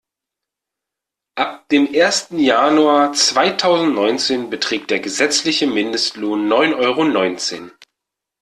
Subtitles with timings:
[1.37, 7.71] Ab dem ersten Januar zweitausendneunzehn beträgt der gesetzliche Mindestlohn neun Euro neunzehn.